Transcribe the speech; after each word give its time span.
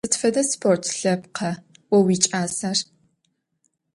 Sıd 0.03 0.13
fede 0.21 0.43
sport 0.51 0.83
lhepkha 0.99 1.51
vo 1.89 1.97
vuiç'aser? 2.05 2.77